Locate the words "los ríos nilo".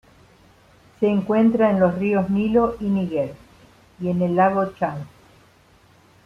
1.79-2.75